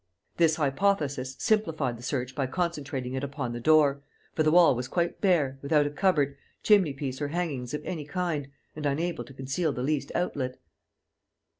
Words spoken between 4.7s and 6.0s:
was quite bare, without a